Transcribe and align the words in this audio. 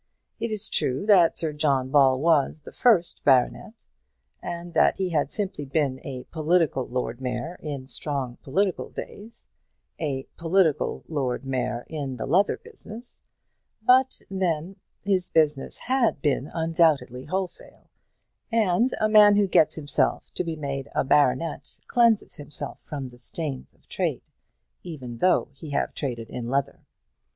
It 0.39 0.49
is 0.51 0.67
true 0.67 1.05
that 1.05 1.37
Sir 1.37 1.53
John 1.53 1.91
Ball 1.91 2.19
was 2.19 2.61
the 2.61 2.71
first 2.71 3.23
baronet, 3.23 3.85
and 4.41 4.73
that 4.73 4.95
he 4.95 5.09
had 5.09 5.29
simply 5.31 5.63
been 5.63 5.99
a 6.03 6.23
political 6.31 6.87
Lord 6.87 7.21
Mayor 7.21 7.55
in 7.61 7.85
strong 7.85 8.37
political 8.41 8.89
days, 8.89 9.47
a 9.99 10.23
political 10.37 11.03
Lord 11.07 11.45
Mayor 11.45 11.85
in 11.87 12.17
the 12.17 12.25
leather 12.25 12.57
business; 12.57 13.21
but, 13.83 14.23
then, 14.27 14.77
his 15.03 15.29
business 15.29 15.77
had 15.85 16.19
been 16.19 16.49
undoubtedly 16.51 17.25
wholesale; 17.25 17.91
and 18.51 18.95
a 18.99 19.07
man 19.07 19.35
who 19.35 19.45
gets 19.45 19.75
himself 19.75 20.31
to 20.33 20.43
be 20.43 20.55
made 20.55 20.87
a 20.95 21.03
baronet 21.03 21.77
cleanses 21.85 22.37
himself 22.37 22.79
from 22.81 23.09
the 23.09 23.19
stains 23.19 23.75
of 23.75 23.87
trade, 23.87 24.23
even 24.81 25.19
though 25.19 25.49
he 25.51 25.69
have 25.69 25.93
traded 25.93 26.27
in 26.27 26.49
leather. 26.49 26.79